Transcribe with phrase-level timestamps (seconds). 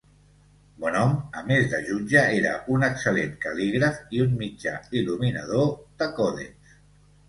[0.85, 6.87] Bonhom, a més de jutge, era un excel·lent cal·lígraf i un mitjà il·luminador de còdexs.